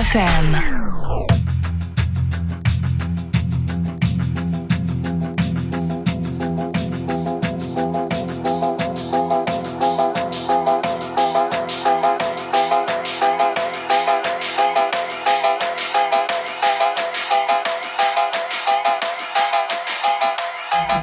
[0.00, 0.48] DFM.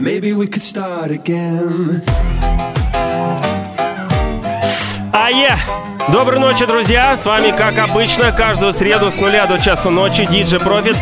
[0.01, 2.01] Maybe we could start again.
[5.13, 5.86] Ah, Ае!
[6.11, 7.17] Доброй ночи, друзья!
[7.17, 10.95] С вами, как обычно, каждую среду с нуля до часу ночи DJ Profit.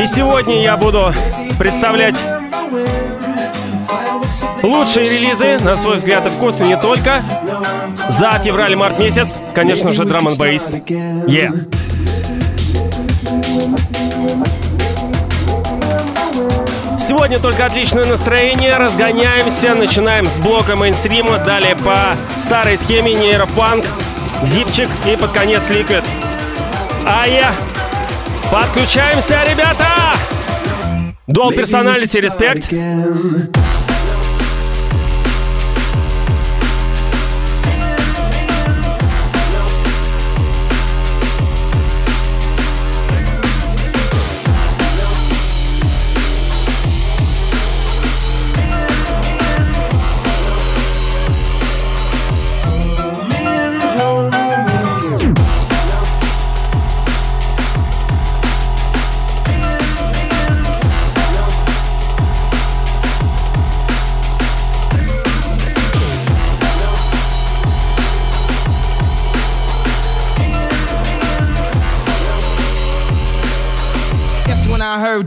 [0.00, 1.12] И сегодня я буду
[1.58, 2.14] представлять
[4.62, 7.24] лучшие релизы, на свой взгляд, и вкус, и не только,
[8.08, 9.40] за февраль-март месяц.
[9.54, 10.76] Конечно же, драм н бейс.
[11.26, 11.79] Yeah.
[17.10, 23.84] Сегодня только отличное настроение, разгоняемся, начинаем с блока мейнстрима, далее по старой схеме нейропанк,
[24.44, 26.04] зипчик и под конец ликвид.
[27.04, 27.50] А я
[28.52, 30.14] подключаемся, ребята!
[31.26, 32.72] Дол персоналити, респект.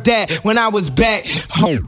[0.05, 1.87] That, when I was back home.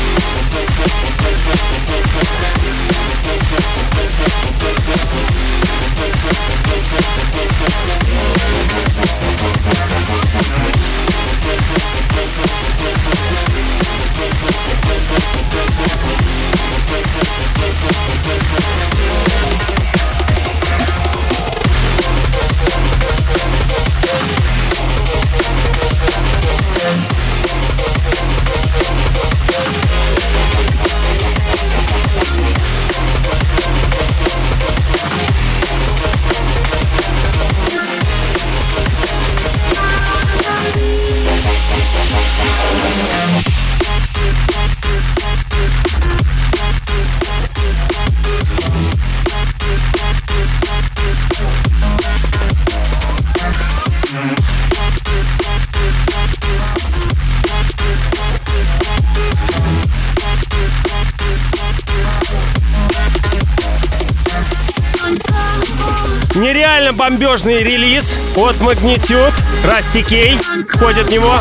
[67.21, 69.31] Бомбежный релиз от Magnitude.
[69.63, 71.35] Расти Кей входит в него.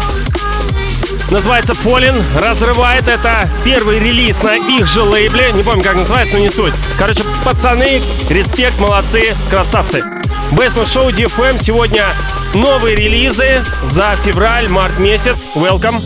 [1.30, 2.22] Называется Fallen.
[2.38, 3.08] Разрывает.
[3.08, 5.50] Это первый релиз на их же лейбле.
[5.54, 6.74] Не помню, как называется, но не суть.
[6.98, 10.04] Короче, пацаны, респект, молодцы, красавцы.
[10.52, 11.56] Бейсмен шоу DFM.
[11.58, 12.04] Сегодня
[12.52, 15.48] новые релизы за февраль, март месяц.
[15.54, 15.98] Welcome.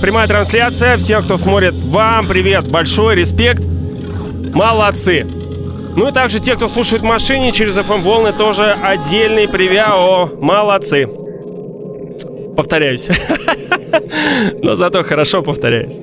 [0.00, 0.98] Прямая трансляция.
[0.98, 2.68] Всем, кто смотрит, вам привет.
[2.68, 3.60] Большой респект.
[4.54, 5.26] Молодцы.
[5.96, 9.86] Ну и также те, кто слушает в машине через FM волны, тоже отдельный привет.
[9.88, 11.08] О, молодцы.
[12.54, 13.08] Повторяюсь.
[14.62, 15.98] Но зато хорошо повторяюсь.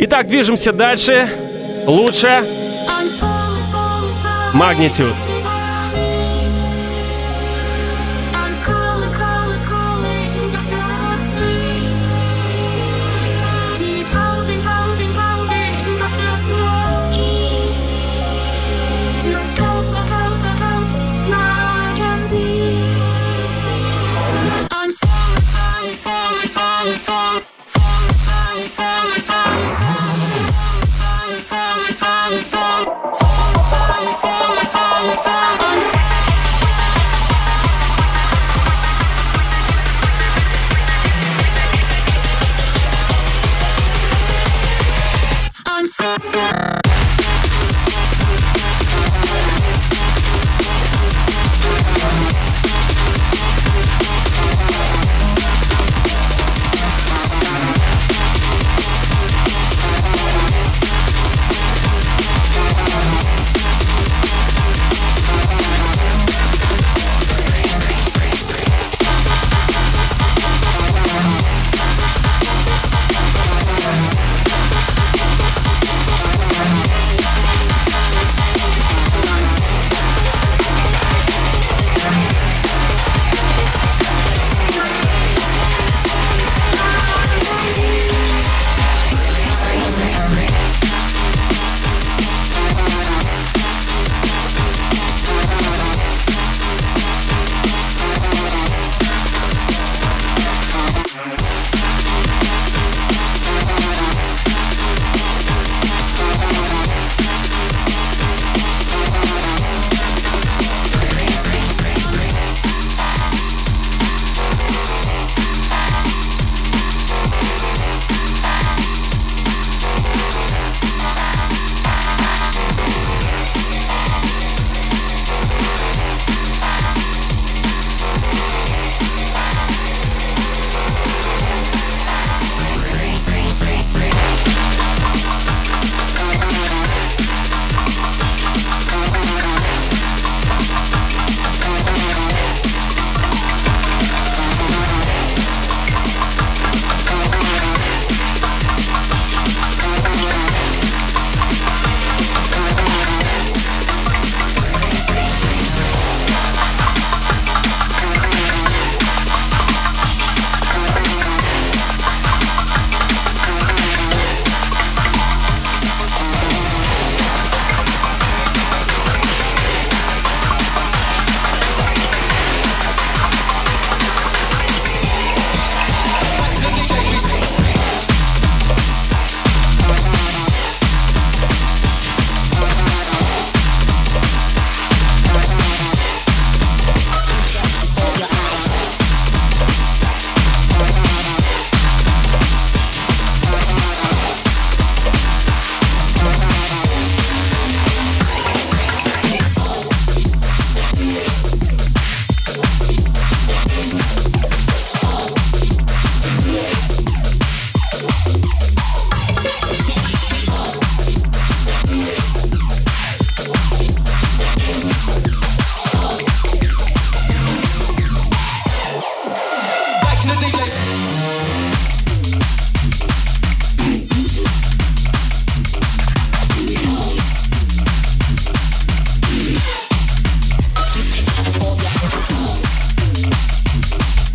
[0.00, 1.28] Итак, движемся дальше.
[1.86, 2.42] Лучше.
[4.52, 5.14] Магнитюд.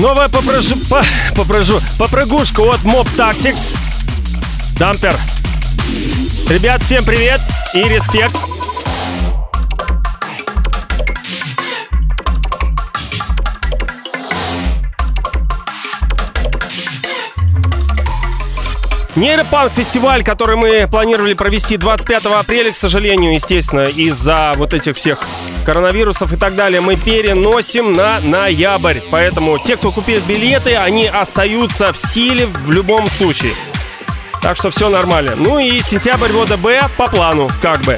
[0.06, 1.04] Новая попрыжу, по,
[1.36, 3.76] попрыжу, попрыгушка от Mob Tactics.
[4.78, 5.18] Дампер.
[6.48, 7.42] Ребят, всем привет
[7.74, 8.36] и респект.
[19.16, 25.28] Нейропанк фестиваль, который мы планировали провести 25 апреля, к сожалению, естественно, из-за вот этих всех
[25.66, 29.00] коронавирусов и так далее, мы переносим на ноябрь.
[29.12, 33.54] Поэтому те, кто купил билеты, они остаются в силе в любом случае.
[34.42, 35.34] Так что все нормально.
[35.36, 37.98] Ну и сентябрь вода Б по плану, как бы.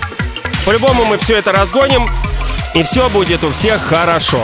[0.66, 2.10] По-любому мы все это разгоним,
[2.74, 4.44] и все будет у всех хорошо.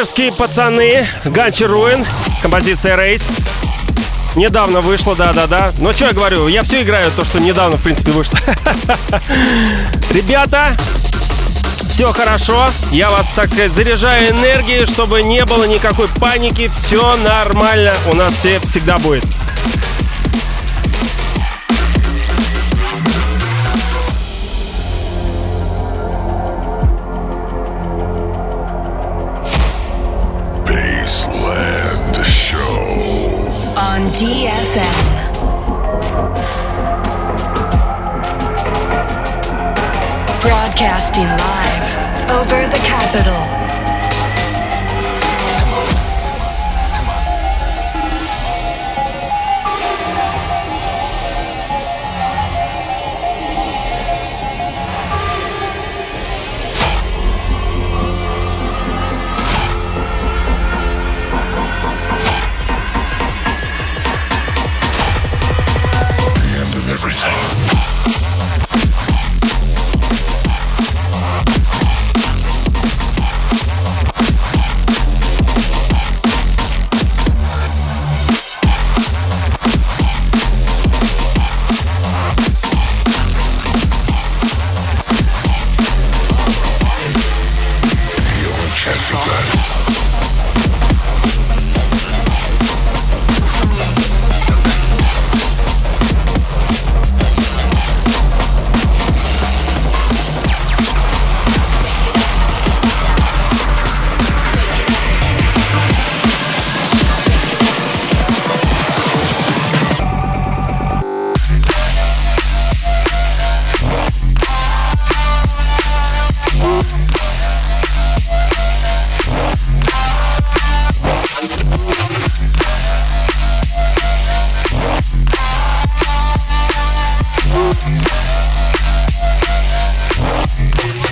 [0.00, 2.06] Питерские пацаны, Ганчи Руин,
[2.40, 3.22] композиция Рейс.
[4.34, 5.72] Недавно вышло, да-да-да.
[5.76, 8.38] Но что я говорю, я все играю то, что недавно, в принципе, вышло.
[10.10, 10.74] Ребята,
[11.90, 12.70] все хорошо.
[12.92, 16.68] Я вас, так сказать, заряжаю энергией, чтобы не было никакой паники.
[16.68, 17.92] Все нормально.
[18.10, 19.26] У нас все всегда будет.
[34.20, 35.30] DFM.
[40.42, 43.69] Broadcasting live over the capital.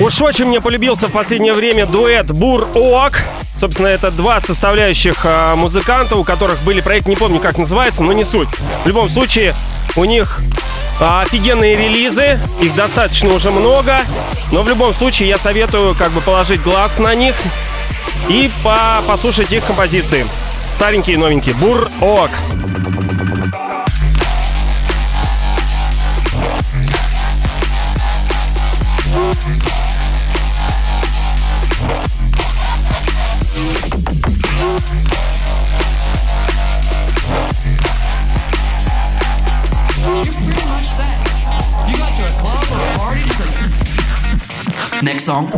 [0.08, 3.20] Уж очень мне полюбился в последнее время дуэт Бур-Ок.
[3.60, 8.14] Собственно, это два составляющих э, музыканта, у которых были проекты, не помню, как называется, но
[8.14, 8.48] не суть.
[8.84, 9.54] В любом случае,
[9.96, 10.40] у них
[10.98, 14.00] э, офигенные релизы, их достаточно уже много,
[14.50, 17.34] но в любом случае я советую как бы положить глаз на них
[18.30, 20.26] и по послушать их композиции.
[20.72, 21.54] Старенькие и новенькие.
[21.56, 22.30] Бур-Ок.
[45.02, 45.48] Next song.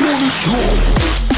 [0.00, 1.29] Sword is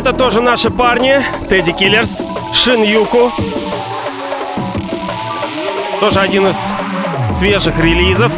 [0.00, 1.22] это тоже наши парни.
[1.50, 2.16] Тедди Киллерс,
[2.54, 3.30] Шин Юку.
[6.00, 6.56] Тоже один из
[7.36, 8.32] свежих релизов.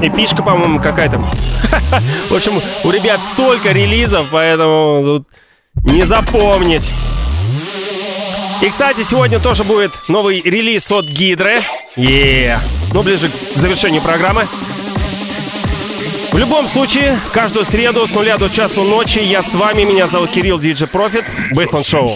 [0.00, 1.18] Эпичка, по-моему, какая-то.
[2.30, 2.52] В общем,
[2.84, 5.28] у ребят столько релизов, поэтому тут
[5.84, 6.90] не запомнить.
[8.62, 11.60] И, кстати, сегодня тоже будет новый релиз от Гидры.
[11.94, 12.58] Yeah.
[12.94, 14.46] Ну, ближе к завершению программы.
[16.32, 19.82] В любом случае, каждую среду с нуля до часу ночи я с вами.
[19.82, 21.24] Меня зовут Кирилл Диджи Профит.
[21.54, 22.08] Бейсленд Шоу.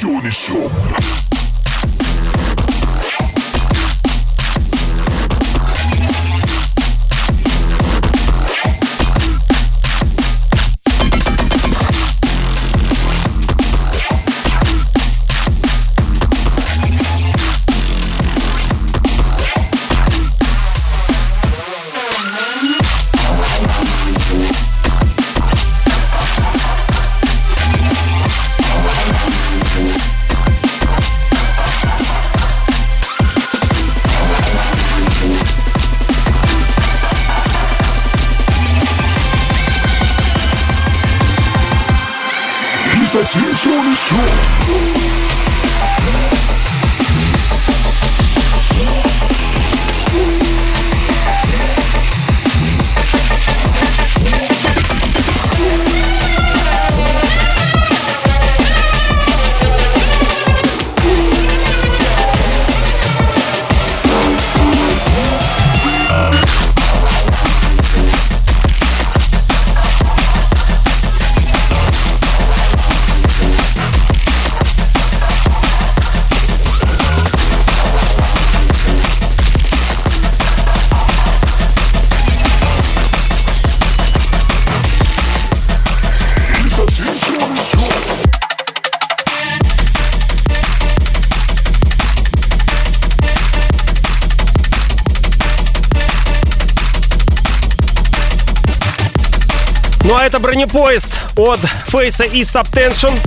[100.46, 103.18] Бронепоезд от Фейса и Subtension.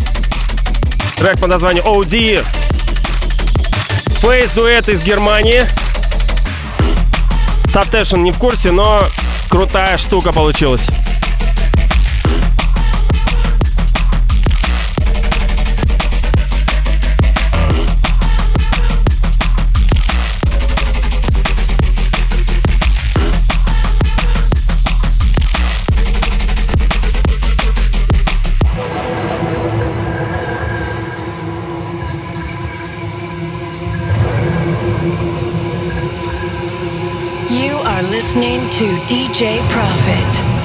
[1.18, 2.46] Трек под названием OD.
[4.22, 5.64] Фейс дуэт из Германии.
[7.66, 9.04] Subtension не в курсе, но
[9.50, 10.88] крутая штука получилась.
[38.80, 40.59] To DJ Profit.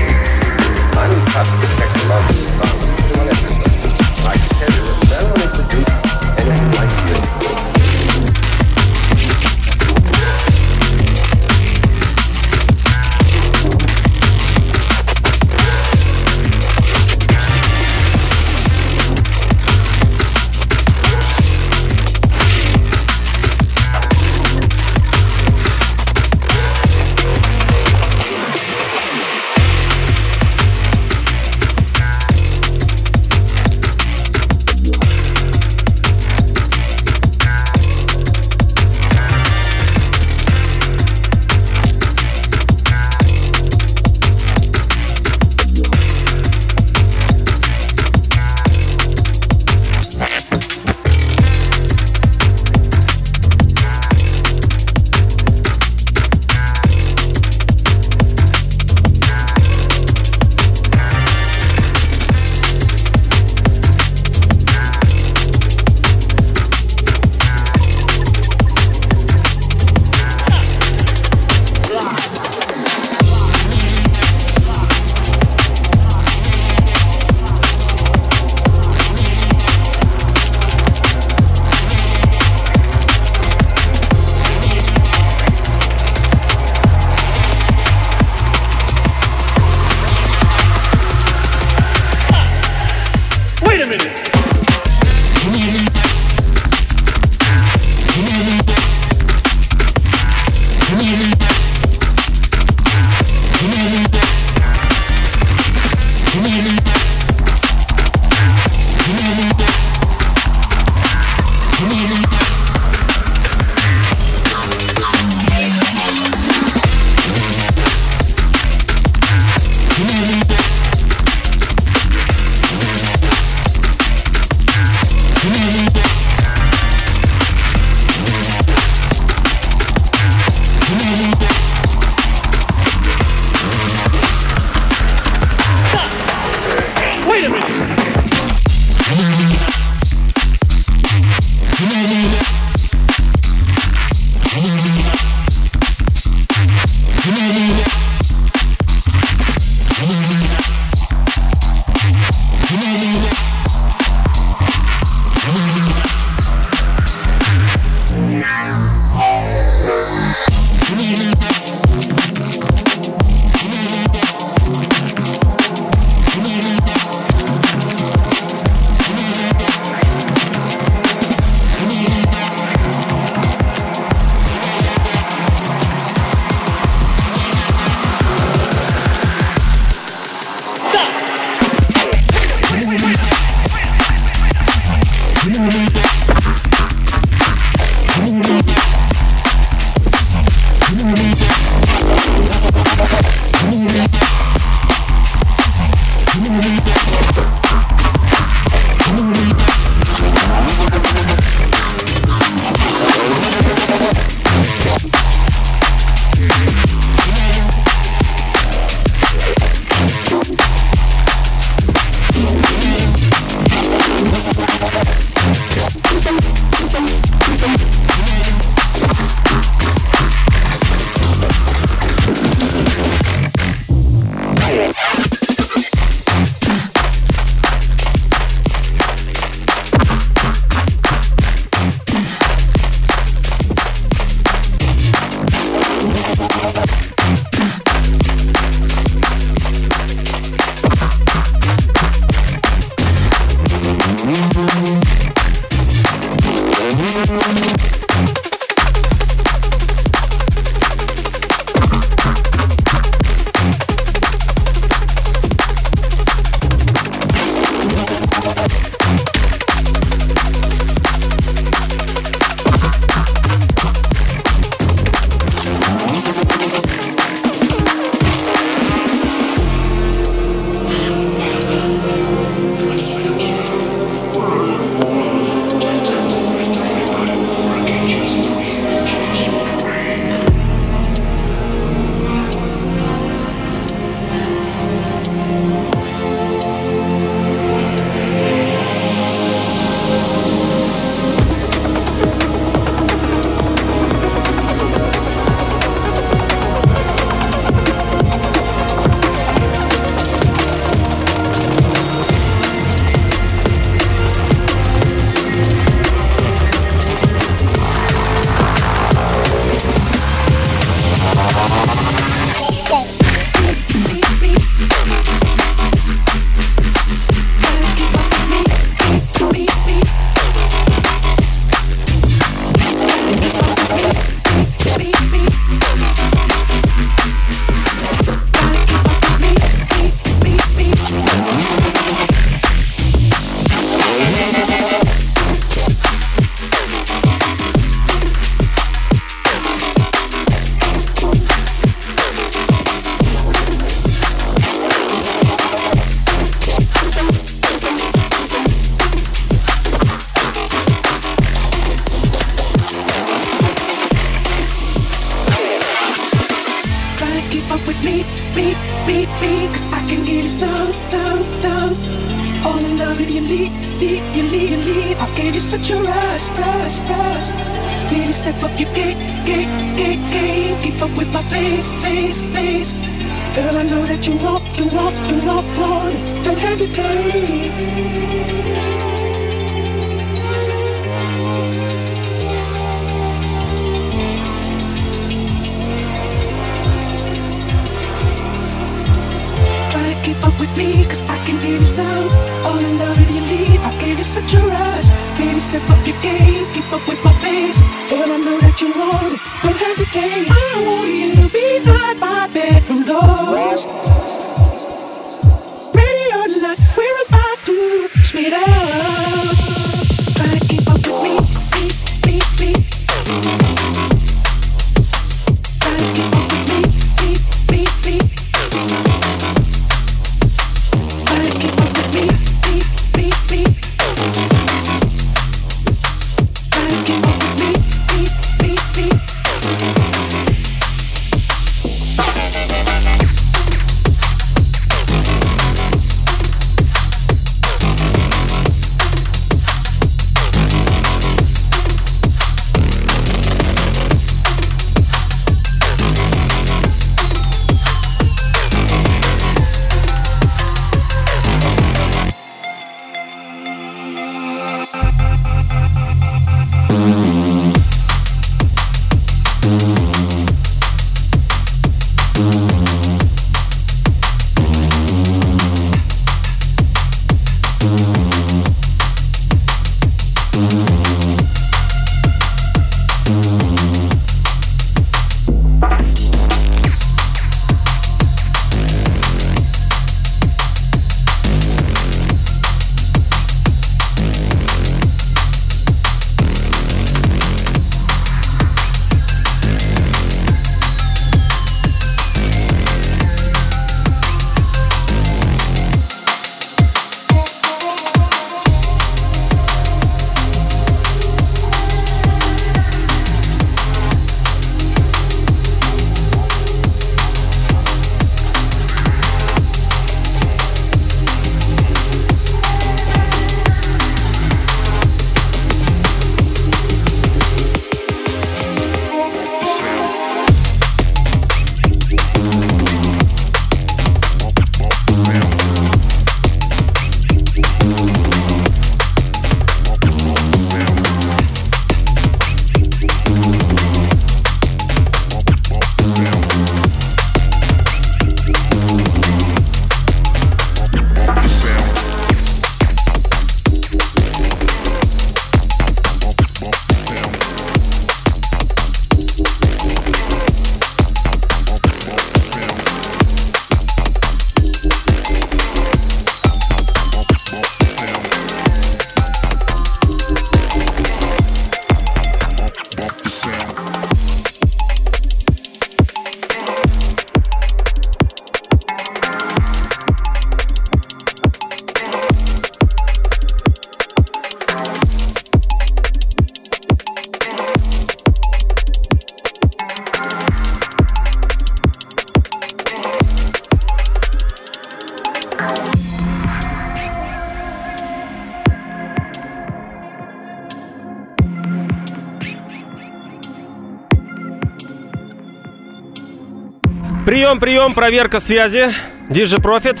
[597.58, 598.88] Прием, прием, проверка связи.
[599.28, 600.00] Диджи Профит.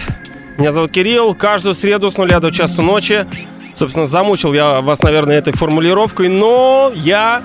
[0.58, 1.34] Меня зовут Кирилл.
[1.34, 3.26] Каждую среду с нуля до часу ночи.
[3.74, 7.42] Собственно, замучил я вас, наверное, этой формулировкой, но я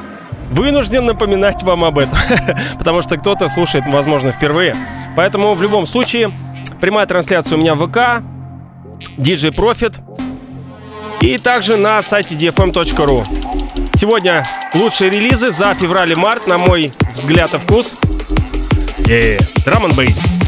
[0.51, 2.17] вынужден напоминать вам об этом,
[2.77, 4.75] потому что кто-то слушает, возможно, впервые.
[5.15, 6.31] Поэтому в любом случае,
[6.79, 8.23] прямая трансляция у меня в ВК,
[9.17, 9.95] DJ Profit
[11.21, 13.23] и также на сайте dfm.ru.
[13.95, 14.45] Сегодня
[14.75, 17.95] лучшие релизы за февраль и март, на мой взгляд и вкус.
[19.05, 20.41] Yeah, drum and bass.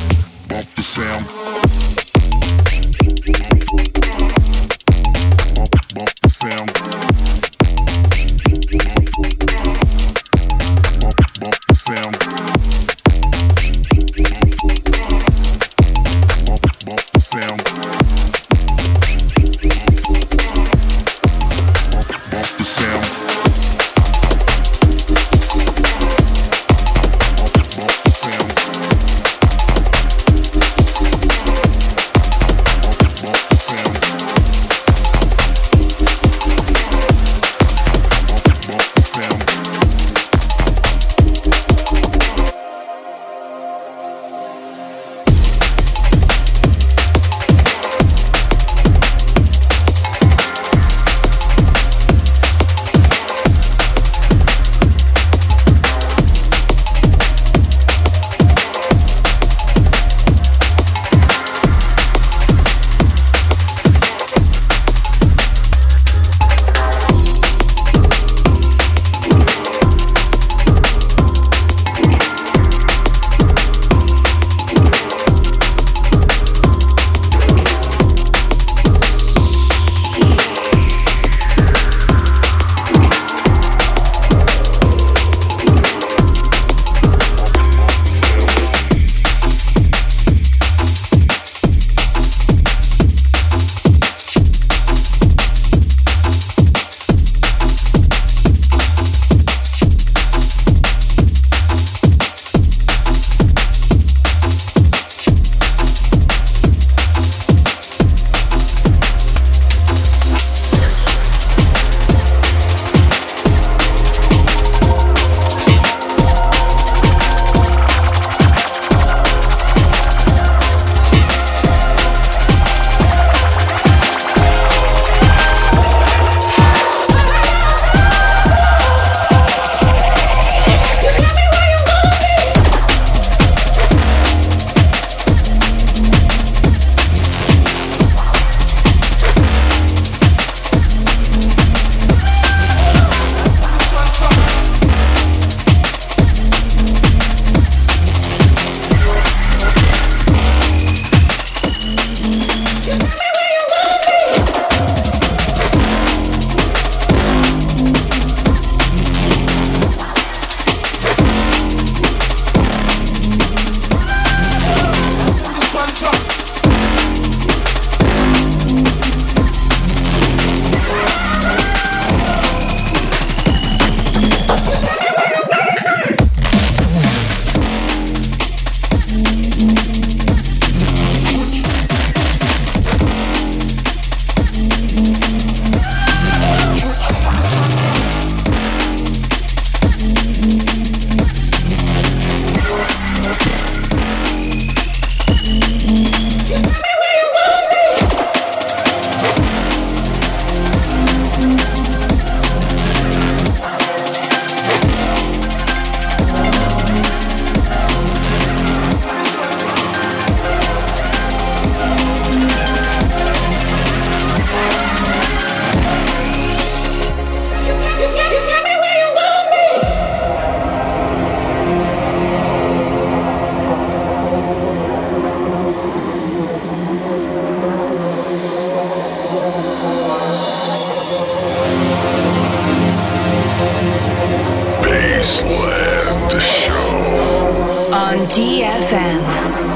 [238.15, 239.74] on DFM.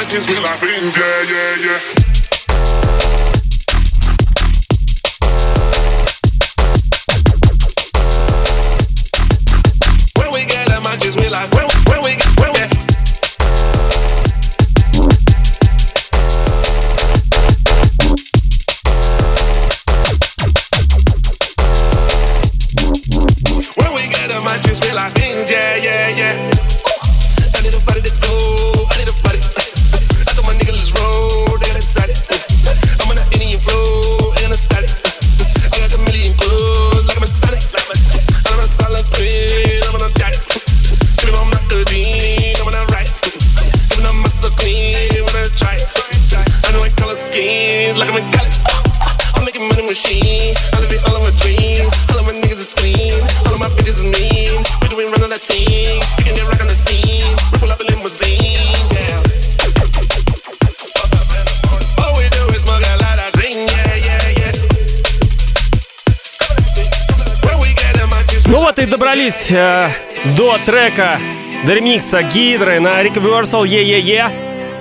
[0.00, 2.19] I just when I've yeah, yeah, yeah.
[69.50, 69.90] Здесь э,
[70.36, 71.18] до трека
[71.64, 74.30] ремикса Гидры на Reversal Е-Е-Е.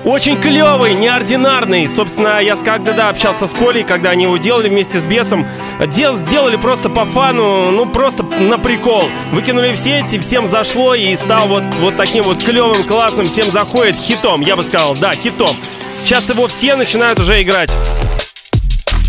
[0.05, 1.89] Очень клевый, неординарный.
[1.89, 5.47] Собственно, я когда-то общался с Колей, когда они его делали вместе с Бесом.
[5.87, 9.09] Дел сделали просто по фану, ну просто на прикол.
[9.31, 13.49] Выкинули в сеть, и всем зашло, и стал вот, вот таким вот клевым, классным, всем
[13.49, 14.41] заходит хитом.
[14.41, 15.55] Я бы сказал, да, хитом.
[15.97, 17.71] Сейчас его все начинают уже играть.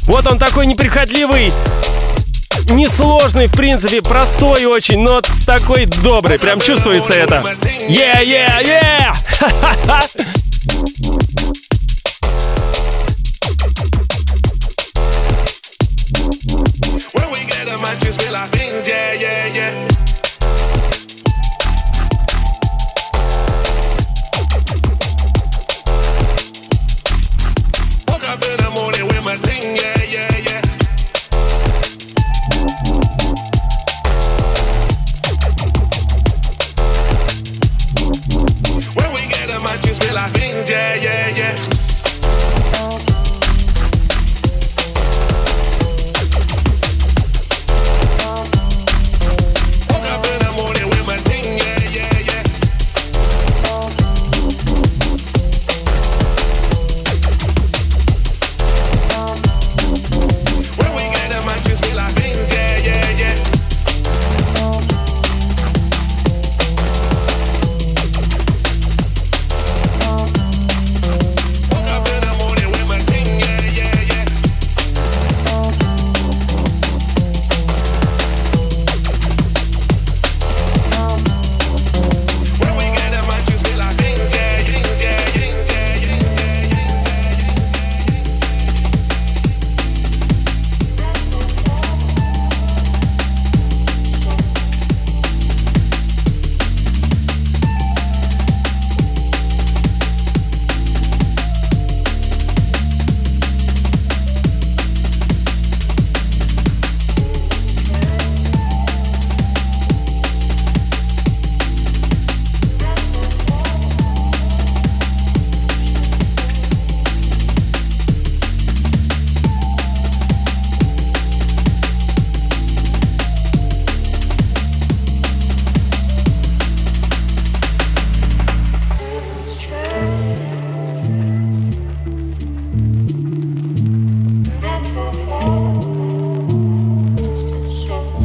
[0.06, 1.52] Вот он такой неприхотливый,
[2.70, 6.38] несложный, в принципе, простой очень, но такой добрый.
[6.38, 7.44] Прям чувствуется это.
[7.88, 9.16] Yeah, yeah, yeah!
[17.14, 18.29] When we get a match,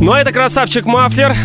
[0.06, 1.36] Ну а это красавчик Мафлер.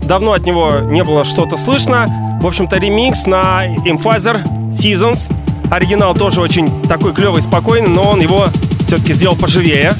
[0.00, 2.06] Давно от него не было что-то слышно.
[2.40, 5.30] В общем-то, ремикс на Emphazer Seasons.
[5.70, 8.46] Оригинал тоже очень такой клевый, спокойный, но он его
[8.86, 9.92] все-таки сделал поживее.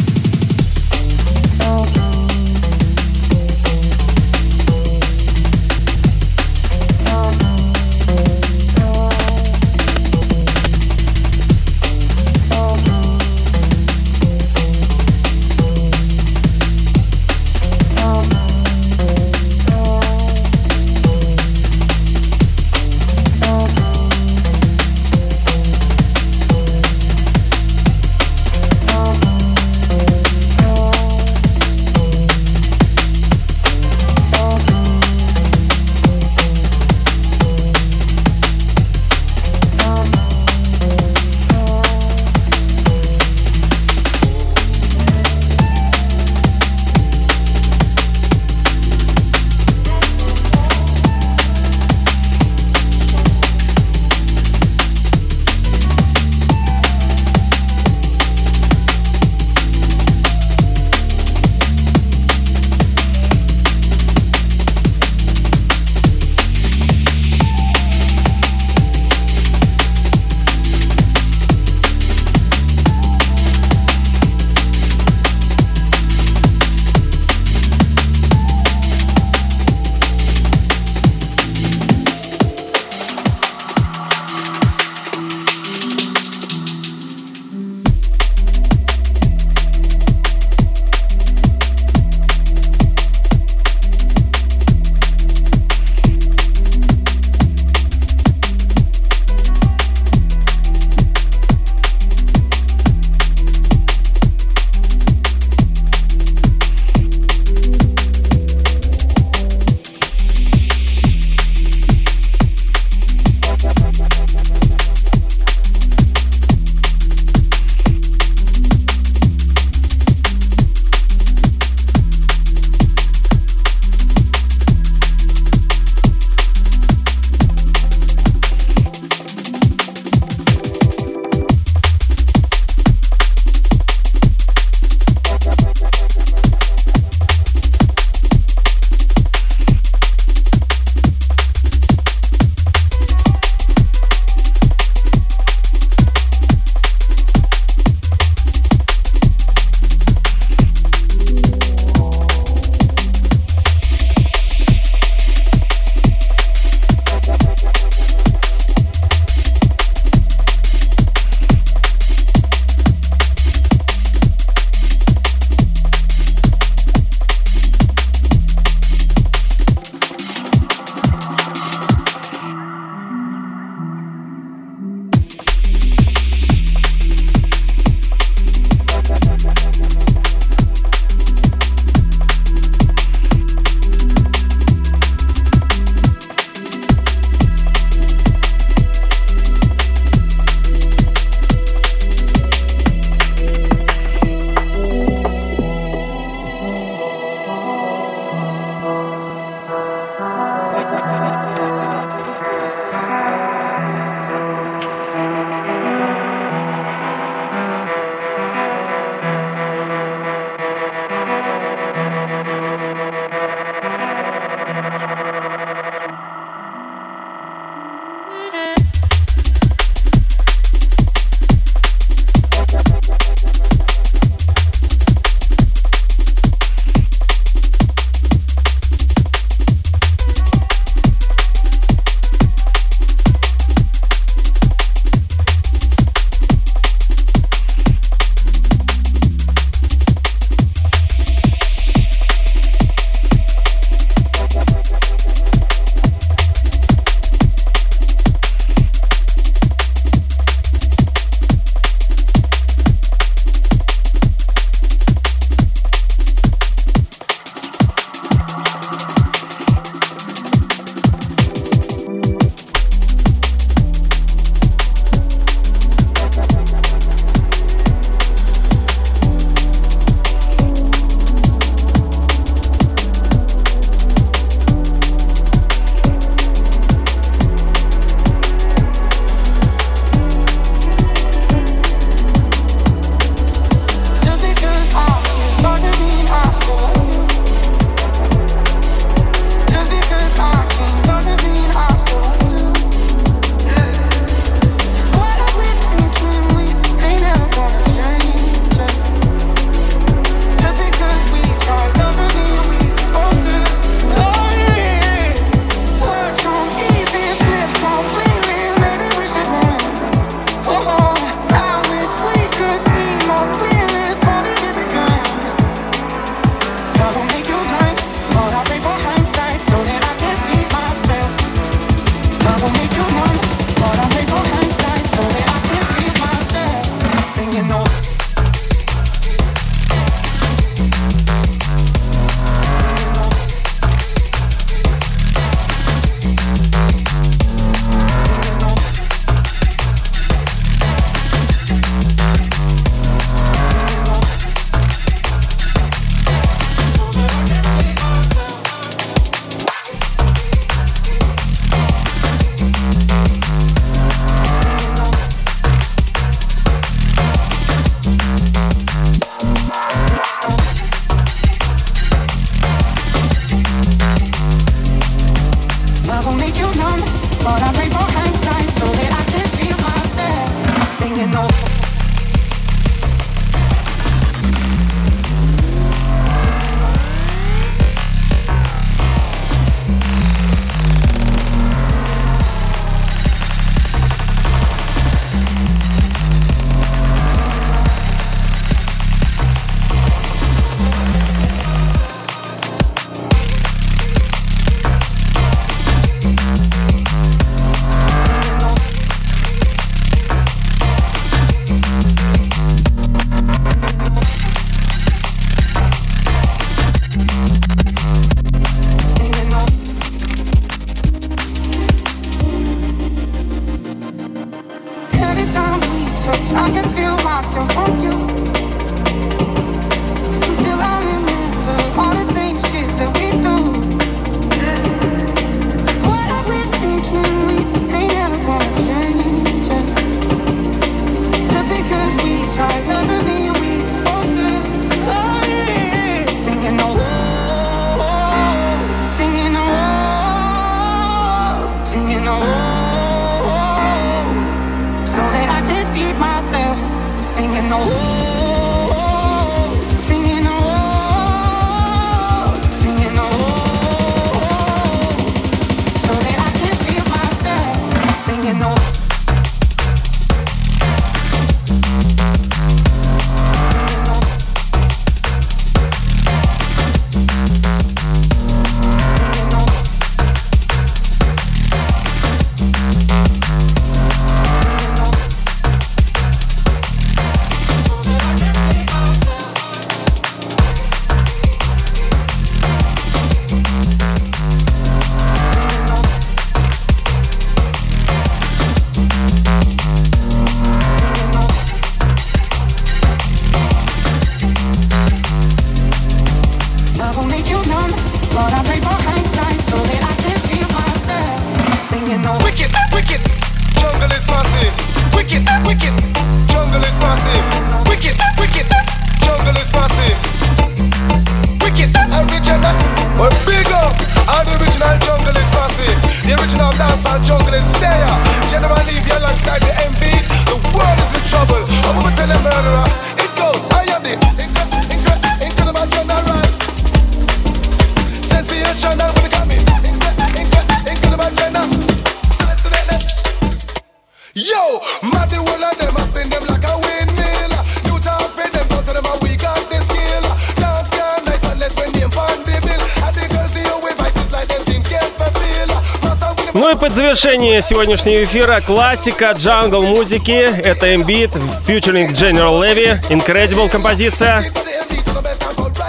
[546.77, 550.33] Завершение сегодняшнего эфира классика джангл музыки.
[550.33, 551.31] Это Embeat,
[551.67, 554.45] featuring General Levy, Incredible композиция.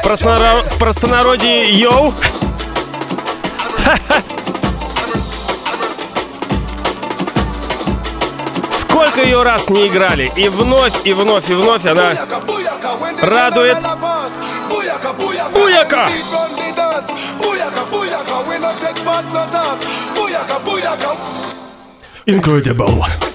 [0.03, 0.65] Простонарод...
[0.79, 2.13] Простонародье йоу.
[8.79, 12.13] Сколько ее раз не играли, и вновь, и вновь, и вновь она
[13.21, 13.77] радует.
[15.53, 16.09] Буяка!
[22.27, 23.28] Incredible.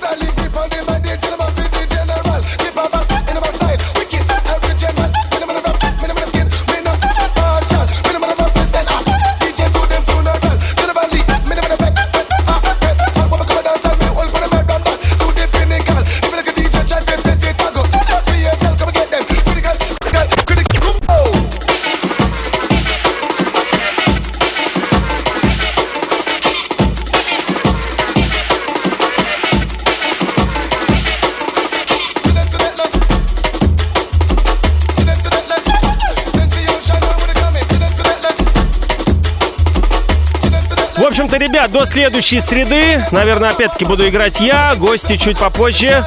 [41.34, 46.04] Общем-то, ребят, до следующей среды, наверное, опять-таки буду играть я, гости чуть попозже.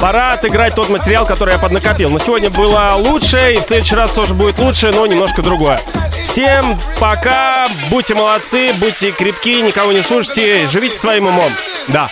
[0.00, 2.10] Пора отыграть тот материал, который я поднакопил.
[2.10, 5.80] Но сегодня было лучше, и в следующий раз тоже будет лучше, но немножко другое.
[6.24, 11.52] Всем пока, будьте молодцы, будьте крепки, никого не слушайте, живите своим умом.
[11.88, 12.08] Да.